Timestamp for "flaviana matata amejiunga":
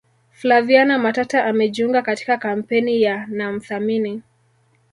0.31-2.01